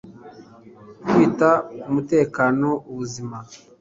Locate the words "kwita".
1.07-1.49